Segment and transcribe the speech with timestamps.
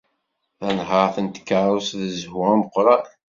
[0.59, 3.05] Tanhaṛt n tkeṛṛust d zzhu ameqran.